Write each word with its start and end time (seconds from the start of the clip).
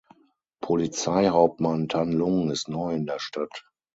Polizeihauptmann 0.63 1.87
Tan 1.87 2.11
Lung 2.11 2.49
ist 2.49 2.69
neu 2.69 2.95
in 2.95 3.05
der 3.05 3.19
Stadt. 3.19 3.67